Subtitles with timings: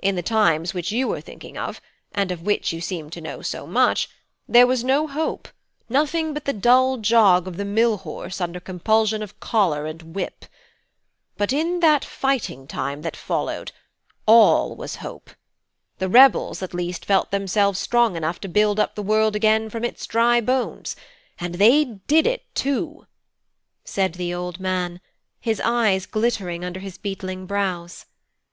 [0.00, 1.80] In the times which you are thinking of,
[2.12, 4.08] and of which you seem to know so much,
[4.46, 5.48] there was no hope;
[5.88, 10.44] nothing but the dull jog of the mill horse under compulsion of collar and whip;
[11.36, 13.72] but in that fighting time that followed,
[14.26, 15.30] all was hope:
[15.98, 19.84] 'the rebels' at least felt themselves strong enough to build up the world again from
[19.84, 20.94] its dry bones,
[21.40, 23.08] and they did it, too!"
[23.84, 25.00] said the old man,
[25.40, 28.06] his eyes glittering under his beetling brows.